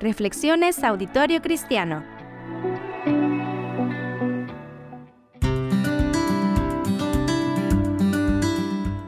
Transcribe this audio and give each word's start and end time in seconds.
Reflexiones 0.00 0.84
Auditorio 0.84 1.42
Cristiano. 1.42 2.04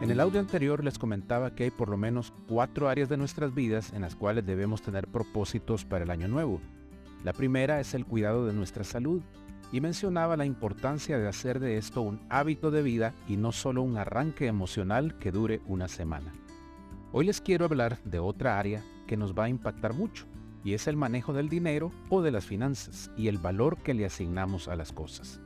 En 0.03 0.11
el 0.11 0.19
audio 0.19 0.41
anterior 0.41 0.83
les 0.83 0.99
comentaba 0.99 1.55
que 1.55 1.63
hay 1.63 1.71
por 1.71 1.91
lo 1.91 1.97
menos 1.97 2.33
cuatro 2.49 2.89
áreas 2.89 3.09
de 3.09 3.17
nuestras 3.17 3.55
vidas 3.55 3.93
en 3.93 4.01
las 4.01 4.17
cuales 4.17 4.45
debemos 4.45 4.83
tener 4.83 5.07
propósitos 5.07 5.85
para 5.85 6.03
el 6.03 6.11
año 6.11 6.27
nuevo. 6.27 6.61
La 7.23 7.35
primera 7.35 7.79
es 7.79 7.95
el 7.95 8.05
cuidado 8.05 8.47
de 8.47 8.53
nuestra 8.53 8.83
salud 8.83 9.23
y 9.71 9.81
mencionaba 9.81 10.37
la 10.37 10.45
importancia 10.45 11.19
de 11.19 11.29
hacer 11.29 11.61
de 11.61 11.77
esto 11.79 12.03
un 12.03 12.21
hábito 12.31 12.73
de 12.73 12.83
vida 12.83 13.15
y 13.29 13.37
no 13.37 13.53
solo 13.53 13.83
un 13.83 13.97
arranque 13.97 14.49
emocional 14.49 15.17
que 15.19 15.31
dure 15.31 15.61
una 15.69 15.87
semana. 15.87 16.33
Hoy 17.13 17.27
les 17.27 17.41
quiero 17.41 17.67
hablar 17.67 18.03
de 18.03 18.19
otra 18.19 18.59
área 18.59 18.83
que 19.07 19.17
nos 19.17 19.35
va 19.35 19.45
a 19.45 19.49
impactar 19.49 19.95
mucho 19.95 20.27
y 20.65 20.75
es 20.75 20.87
el 20.87 20.97
manejo 20.97 21.33
del 21.33 21.49
dinero 21.49 21.93
o 22.09 22.23
de 22.23 22.31
las 22.31 22.45
finanzas 22.45 23.11
y 23.17 23.29
el 23.29 23.39
valor 23.39 23.79
que 23.79 23.95
le 23.95 24.05
asignamos 24.05 24.69
a 24.69 24.77
las 24.77 24.93
cosas. 24.93 25.41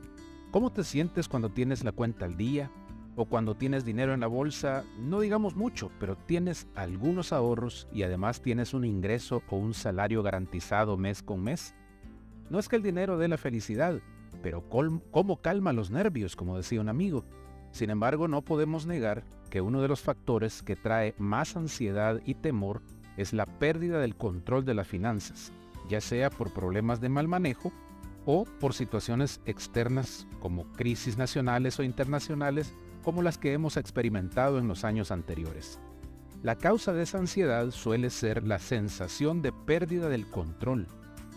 ¿Cómo 0.51 0.71
te 0.71 0.83
sientes 0.83 1.27
cuando 1.27 1.49
tienes 1.49 1.83
la 1.83 1.91
cuenta 1.91 2.25
al 2.25 2.37
día 2.37 2.71
o 3.15 3.25
cuando 3.25 3.55
tienes 3.55 3.85
dinero 3.85 4.13
en 4.13 4.21
la 4.21 4.27
bolsa? 4.27 4.83
No 4.99 5.19
digamos 5.19 5.55
mucho, 5.55 5.91
pero 5.99 6.15
tienes 6.15 6.67
algunos 6.75 7.33
ahorros 7.33 7.87
y 7.91 8.03
además 8.03 8.41
tienes 8.41 8.73
un 8.73 8.85
ingreso 8.85 9.43
o 9.49 9.57
un 9.57 9.73
salario 9.73 10.23
garantizado 10.23 10.97
mes 10.97 11.21
con 11.21 11.43
mes. 11.43 11.75
No 12.49 12.59
es 12.59 12.69
que 12.69 12.75
el 12.75 12.83
dinero 12.83 13.17
dé 13.17 13.27
la 13.27 13.37
felicidad, 13.37 13.99
pero 14.41 14.69
¿cómo 14.69 15.41
calma 15.41 15.73
los 15.73 15.91
nervios, 15.91 16.35
como 16.35 16.57
decía 16.57 16.81
un 16.81 16.89
amigo? 16.89 17.25
Sin 17.71 17.89
embargo, 17.89 18.27
no 18.29 18.41
podemos 18.41 18.85
negar 18.85 19.25
que 19.49 19.59
uno 19.59 19.81
de 19.81 19.89
los 19.89 20.01
factores 20.01 20.63
que 20.63 20.75
trae 20.75 21.13
más 21.17 21.57
ansiedad 21.57 22.21
y 22.25 22.35
temor 22.35 22.81
es 23.17 23.33
la 23.33 23.45
pérdida 23.45 23.99
del 23.99 24.15
control 24.15 24.65
de 24.65 24.73
las 24.73 24.87
finanzas, 24.87 25.51
ya 25.89 26.01
sea 26.01 26.29
por 26.29 26.53
problemas 26.53 27.01
de 27.01 27.09
mal 27.09 27.27
manejo 27.27 27.71
o 28.25 28.45
por 28.59 28.73
situaciones 28.73 29.41
externas 29.45 30.27
como 30.39 30.71
crisis 30.73 31.17
nacionales 31.17 31.79
o 31.79 31.83
internacionales 31.83 32.73
como 33.03 33.21
las 33.21 33.37
que 33.37 33.53
hemos 33.53 33.77
experimentado 33.77 34.57
en 34.57 34.67
los 34.67 34.83
años 34.83 35.11
anteriores. 35.11 35.79
La 36.41 36.55
causa 36.55 36.93
de 36.93 37.03
esa 37.03 37.19
ansiedad 37.19 37.71
suele 37.71 38.09
ser 38.09 38.45
la 38.45 38.59
sensación 38.59 39.41
de 39.41 39.51
pérdida 39.51 40.09
del 40.09 40.27
control, 40.27 40.87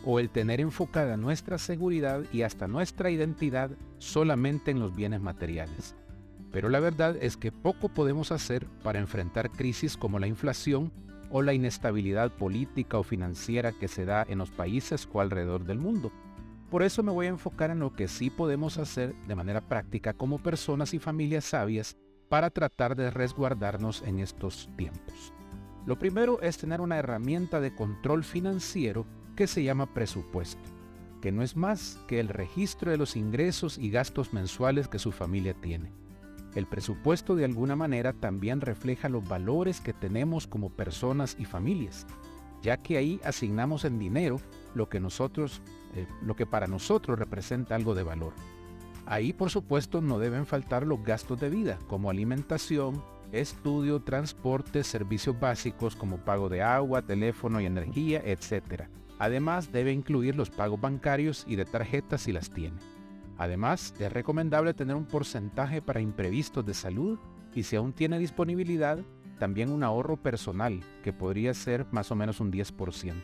o 0.04 0.18
el 0.18 0.30
tener 0.30 0.60
enfocada 0.60 1.16
nuestra 1.16 1.58
seguridad 1.58 2.22
y 2.32 2.42
hasta 2.42 2.68
nuestra 2.68 3.10
identidad 3.10 3.70
solamente 3.98 4.70
en 4.70 4.80
los 4.80 4.94
bienes 4.94 5.20
materiales. 5.20 5.94
Pero 6.50 6.68
la 6.68 6.80
verdad 6.80 7.16
es 7.20 7.36
que 7.36 7.52
poco 7.52 7.88
podemos 7.88 8.32
hacer 8.32 8.66
para 8.82 9.00
enfrentar 9.00 9.50
crisis 9.50 9.96
como 9.96 10.18
la 10.18 10.26
inflación 10.26 10.92
o 11.30 11.42
la 11.42 11.54
inestabilidad 11.54 12.30
política 12.30 12.98
o 12.98 13.02
financiera 13.02 13.72
que 13.72 13.88
se 13.88 14.04
da 14.04 14.24
en 14.28 14.38
los 14.38 14.50
países 14.50 15.08
o 15.12 15.20
alrededor 15.20 15.64
del 15.64 15.78
mundo. 15.78 16.12
Por 16.70 16.82
eso 16.82 17.02
me 17.02 17.12
voy 17.12 17.26
a 17.26 17.30
enfocar 17.30 17.70
en 17.70 17.80
lo 17.80 17.94
que 17.94 18.08
sí 18.08 18.30
podemos 18.30 18.78
hacer 18.78 19.14
de 19.26 19.34
manera 19.34 19.60
práctica 19.60 20.12
como 20.12 20.38
personas 20.38 20.92
y 20.94 20.98
familias 20.98 21.44
sabias 21.44 21.96
para 22.28 22.50
tratar 22.50 22.94
de 22.94 23.10
resguardarnos 23.10 24.02
en 24.02 24.18
estos 24.18 24.68
tiempos. 24.76 25.32
Lo 25.86 25.98
primero 25.98 26.42
es 26.42 26.58
tener 26.58 26.82
una 26.82 26.98
herramienta 26.98 27.60
de 27.60 27.74
control 27.74 28.22
financiero 28.22 29.06
que 29.34 29.46
se 29.46 29.62
llama 29.62 29.94
presupuesto, 29.94 30.60
que 31.22 31.32
no 31.32 31.42
es 31.42 31.56
más 31.56 31.98
que 32.06 32.20
el 32.20 32.28
registro 32.28 32.90
de 32.90 32.98
los 32.98 33.16
ingresos 33.16 33.78
y 33.78 33.90
gastos 33.90 34.34
mensuales 34.34 34.88
que 34.88 34.98
su 34.98 35.12
familia 35.12 35.54
tiene. 35.54 35.90
El 36.54 36.66
presupuesto 36.66 37.36
de 37.36 37.44
alguna 37.44 37.76
manera 37.76 38.12
también 38.12 38.60
refleja 38.60 39.08
los 39.08 39.26
valores 39.28 39.80
que 39.80 39.92
tenemos 39.92 40.46
como 40.46 40.70
personas 40.70 41.36
y 41.38 41.44
familias, 41.44 42.06
ya 42.62 42.76
que 42.78 42.96
ahí 42.96 43.20
asignamos 43.24 43.84
en 43.84 43.98
dinero 43.98 44.40
lo 44.74 44.88
que 44.88 45.00
nosotros, 45.00 45.62
eh, 45.94 46.06
lo 46.22 46.36
que 46.36 46.46
para 46.46 46.66
nosotros 46.66 47.18
representa 47.18 47.74
algo 47.74 47.94
de 47.94 48.02
valor. 48.02 48.32
Ahí 49.06 49.32
por 49.32 49.50
supuesto 49.50 50.00
no 50.00 50.18
deben 50.18 50.46
faltar 50.46 50.86
los 50.86 51.02
gastos 51.02 51.40
de 51.40 51.48
vida, 51.48 51.78
como 51.86 52.10
alimentación, 52.10 53.02
estudio, 53.32 54.00
transporte, 54.00 54.84
servicios 54.84 55.38
básicos 55.38 55.96
como 55.96 56.18
pago 56.18 56.48
de 56.48 56.62
agua, 56.62 57.02
teléfono 57.02 57.60
y 57.60 57.66
energía, 57.66 58.22
etc. 58.24 58.84
Además, 59.18 59.72
debe 59.72 59.92
incluir 59.92 60.36
los 60.36 60.50
pagos 60.50 60.80
bancarios 60.80 61.44
y 61.46 61.56
de 61.56 61.64
tarjetas 61.64 62.22
si 62.22 62.32
las 62.32 62.50
tiene. 62.50 62.76
Además, 63.38 63.94
es 64.00 64.12
recomendable 64.12 64.74
tener 64.74 64.96
un 64.96 65.06
porcentaje 65.06 65.80
para 65.80 66.00
imprevistos 66.00 66.66
de 66.66 66.74
salud 66.74 67.18
y 67.54 67.62
si 67.62 67.76
aún 67.76 67.92
tiene 67.92 68.18
disponibilidad, 68.18 68.98
también 69.38 69.70
un 69.70 69.84
ahorro 69.84 70.16
personal, 70.16 70.80
que 71.04 71.12
podría 71.12 71.54
ser 71.54 71.86
más 71.92 72.10
o 72.10 72.16
menos 72.16 72.40
un 72.40 72.52
10%. 72.52 73.14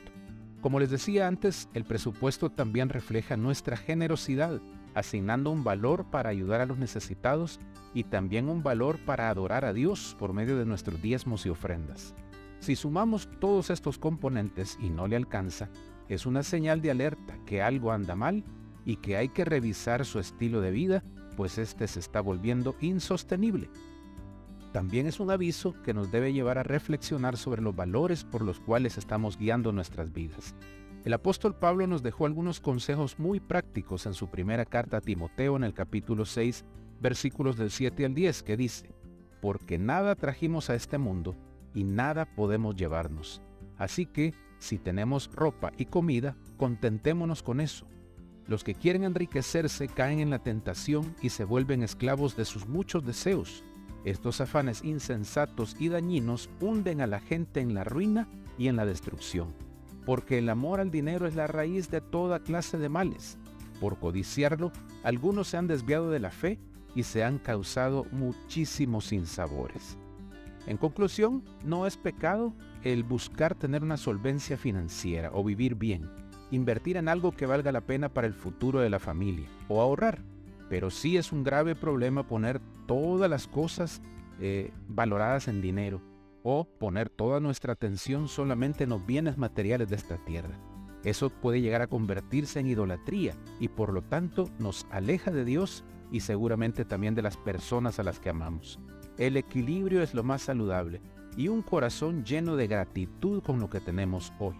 Como 0.60 0.80
les 0.80 0.90
decía 0.90 1.26
antes, 1.26 1.68
el 1.74 1.84
presupuesto 1.84 2.48
también 2.50 2.88
refleja 2.88 3.36
nuestra 3.36 3.76
generosidad, 3.76 4.62
asignando 4.94 5.50
un 5.50 5.64
valor 5.64 6.06
para 6.10 6.30
ayudar 6.30 6.60
a 6.60 6.66
los 6.66 6.78
necesitados 6.78 7.58
y 7.92 8.04
también 8.04 8.48
un 8.48 8.62
valor 8.62 8.98
para 9.04 9.28
adorar 9.28 9.64
a 9.64 9.72
Dios 9.72 10.16
por 10.18 10.32
medio 10.32 10.56
de 10.56 10.64
nuestros 10.64 11.02
diezmos 11.02 11.44
y 11.44 11.50
ofrendas. 11.50 12.14
Si 12.60 12.76
sumamos 12.76 13.28
todos 13.40 13.68
estos 13.68 13.98
componentes 13.98 14.78
y 14.80 14.88
no 14.88 15.08
le 15.08 15.16
alcanza, 15.16 15.68
es 16.08 16.24
una 16.24 16.44
señal 16.44 16.80
de 16.80 16.92
alerta 16.92 17.36
que 17.44 17.60
algo 17.60 17.92
anda 17.92 18.14
mal 18.14 18.44
y 18.84 18.96
que 18.96 19.16
hay 19.16 19.28
que 19.28 19.44
revisar 19.44 20.04
su 20.04 20.18
estilo 20.18 20.60
de 20.60 20.70
vida, 20.70 21.04
pues 21.36 21.58
este 21.58 21.86
se 21.88 22.00
está 22.00 22.20
volviendo 22.20 22.76
insostenible. 22.80 23.70
También 24.72 25.06
es 25.06 25.20
un 25.20 25.30
aviso 25.30 25.74
que 25.82 25.94
nos 25.94 26.10
debe 26.10 26.32
llevar 26.32 26.58
a 26.58 26.64
reflexionar 26.64 27.36
sobre 27.36 27.62
los 27.62 27.76
valores 27.76 28.24
por 28.24 28.42
los 28.42 28.58
cuales 28.60 28.98
estamos 28.98 29.38
guiando 29.38 29.70
nuestras 29.72 30.12
vidas. 30.12 30.54
El 31.04 31.12
apóstol 31.12 31.54
Pablo 31.54 31.86
nos 31.86 32.02
dejó 32.02 32.26
algunos 32.26 32.60
consejos 32.60 33.18
muy 33.18 33.38
prácticos 33.38 34.06
en 34.06 34.14
su 34.14 34.30
primera 34.30 34.64
carta 34.64 34.96
a 34.96 35.00
Timoteo 35.00 35.56
en 35.56 35.64
el 35.64 35.74
capítulo 35.74 36.24
6, 36.24 36.64
versículos 37.00 37.56
del 37.56 37.70
7 37.70 38.06
al 38.06 38.14
10, 38.14 38.42
que 38.42 38.56
dice, 38.56 38.90
Porque 39.40 39.78
nada 39.78 40.14
trajimos 40.14 40.70
a 40.70 40.74
este 40.74 40.96
mundo, 40.98 41.36
y 41.74 41.84
nada 41.84 42.24
podemos 42.24 42.74
llevarnos. 42.74 43.42
Así 43.76 44.06
que, 44.06 44.32
si 44.58 44.78
tenemos 44.78 45.30
ropa 45.34 45.72
y 45.76 45.86
comida, 45.86 46.36
contentémonos 46.56 47.42
con 47.42 47.60
eso. 47.60 47.86
Los 48.46 48.62
que 48.62 48.74
quieren 48.74 49.04
enriquecerse 49.04 49.88
caen 49.88 50.20
en 50.20 50.30
la 50.30 50.38
tentación 50.38 51.14
y 51.22 51.30
se 51.30 51.44
vuelven 51.44 51.82
esclavos 51.82 52.36
de 52.36 52.44
sus 52.44 52.68
muchos 52.68 53.04
deseos. 53.04 53.64
Estos 54.04 54.42
afanes 54.42 54.84
insensatos 54.84 55.76
y 55.78 55.88
dañinos 55.88 56.50
hunden 56.60 57.00
a 57.00 57.06
la 57.06 57.20
gente 57.20 57.60
en 57.60 57.74
la 57.74 57.84
ruina 57.84 58.28
y 58.58 58.68
en 58.68 58.76
la 58.76 58.84
destrucción, 58.84 59.54
porque 60.04 60.38
el 60.38 60.50
amor 60.50 60.80
al 60.80 60.90
dinero 60.90 61.26
es 61.26 61.34
la 61.34 61.46
raíz 61.46 61.90
de 61.90 62.02
toda 62.02 62.40
clase 62.40 62.76
de 62.76 62.90
males. 62.90 63.38
Por 63.80 63.98
codiciarlo, 63.98 64.72
algunos 65.02 65.48
se 65.48 65.56
han 65.56 65.66
desviado 65.66 66.10
de 66.10 66.20
la 66.20 66.30
fe 66.30 66.60
y 66.94 67.04
se 67.04 67.24
han 67.24 67.38
causado 67.38 68.06
muchísimos 68.12 69.06
sinsabores. 69.06 69.96
En 70.66 70.76
conclusión, 70.76 71.42
no 71.64 71.86
es 71.86 71.96
pecado 71.96 72.54
el 72.82 73.04
buscar 73.04 73.54
tener 73.54 73.82
una 73.82 73.96
solvencia 73.96 74.56
financiera 74.56 75.30
o 75.32 75.42
vivir 75.42 75.74
bien, 75.74 76.10
invertir 76.54 76.96
en 76.96 77.08
algo 77.08 77.32
que 77.32 77.46
valga 77.46 77.72
la 77.72 77.82
pena 77.82 78.08
para 78.08 78.26
el 78.26 78.34
futuro 78.34 78.80
de 78.80 78.90
la 78.90 78.98
familia 78.98 79.48
o 79.68 79.80
ahorrar. 79.80 80.22
Pero 80.68 80.90
sí 80.90 81.16
es 81.16 81.32
un 81.32 81.44
grave 81.44 81.74
problema 81.74 82.26
poner 82.26 82.60
todas 82.86 83.28
las 83.28 83.46
cosas 83.46 84.02
eh, 84.40 84.72
valoradas 84.88 85.48
en 85.48 85.60
dinero 85.60 86.00
o 86.42 86.64
poner 86.64 87.08
toda 87.08 87.40
nuestra 87.40 87.72
atención 87.72 88.28
solamente 88.28 88.84
en 88.84 88.90
los 88.90 89.04
bienes 89.04 89.38
materiales 89.38 89.88
de 89.88 89.96
esta 89.96 90.16
tierra. 90.24 90.58
Eso 91.04 91.28
puede 91.28 91.60
llegar 91.60 91.82
a 91.82 91.86
convertirse 91.86 92.60
en 92.60 92.66
idolatría 92.66 93.34
y 93.60 93.68
por 93.68 93.92
lo 93.92 94.02
tanto 94.02 94.48
nos 94.58 94.86
aleja 94.90 95.30
de 95.30 95.44
Dios 95.44 95.84
y 96.10 96.20
seguramente 96.20 96.84
también 96.84 97.14
de 97.14 97.22
las 97.22 97.36
personas 97.36 97.98
a 97.98 98.02
las 98.02 98.20
que 98.20 98.30
amamos. 98.30 98.78
El 99.18 99.36
equilibrio 99.36 100.02
es 100.02 100.14
lo 100.14 100.22
más 100.22 100.42
saludable 100.42 101.00
y 101.36 101.48
un 101.48 101.62
corazón 101.62 102.24
lleno 102.24 102.56
de 102.56 102.66
gratitud 102.66 103.42
con 103.42 103.60
lo 103.60 103.68
que 103.68 103.80
tenemos 103.80 104.32
hoy. 104.38 104.54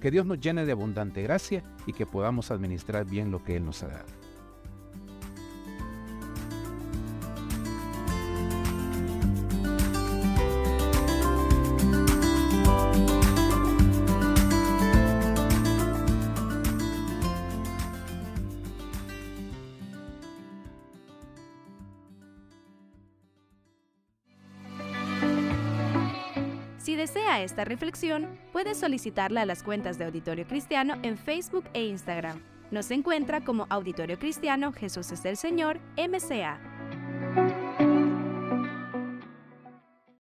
Que 0.00 0.10
Dios 0.10 0.26
nos 0.26 0.40
llene 0.40 0.64
de 0.64 0.72
abundante 0.72 1.22
gracia 1.22 1.62
y 1.86 1.92
que 1.92 2.06
podamos 2.06 2.50
administrar 2.50 3.04
bien 3.04 3.30
lo 3.30 3.44
que 3.44 3.56
Él 3.56 3.64
nos 3.64 3.82
ha 3.82 3.88
dado. 3.88 4.19
Si 26.80 26.96
desea 26.96 27.42
esta 27.42 27.66
reflexión, 27.66 28.38
puede 28.54 28.74
solicitarla 28.74 29.42
a 29.42 29.44
las 29.44 29.62
cuentas 29.62 29.98
de 29.98 30.06
Auditorio 30.06 30.46
Cristiano 30.46 30.96
en 31.02 31.18
Facebook 31.18 31.64
e 31.74 31.84
Instagram. 31.84 32.40
Nos 32.70 32.90
encuentra 32.90 33.42
como 33.42 33.66
Auditorio 33.68 34.18
Cristiano 34.18 34.72
Jesús 34.72 35.12
es 35.12 35.26
el 35.26 35.36
Señor, 35.36 35.78
MCA. 35.98 36.58